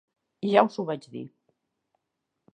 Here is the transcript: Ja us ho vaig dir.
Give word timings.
Ja 0.51 0.63
us 0.69 0.79
ho 0.81 0.85
vaig 0.87 1.05
dir. 1.13 1.23